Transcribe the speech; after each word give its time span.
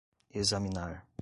examinar 0.31 1.03